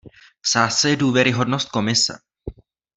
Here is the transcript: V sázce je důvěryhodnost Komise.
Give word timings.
V 0.41 0.49
sázce 0.49 0.89
je 0.89 0.95
důvěryhodnost 0.95 1.69
Komise. 1.69 2.19